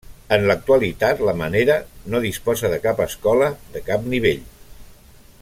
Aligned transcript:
En 0.35 0.43
l'actualitat, 0.51 1.21
la 1.27 1.35
Menera 1.41 1.75
no 2.13 2.21
disposa 2.25 2.73
de 2.73 2.81
cap 2.87 3.03
escola, 3.07 3.51
de 3.77 3.85
cap 3.91 4.09
nivell. 4.15 4.43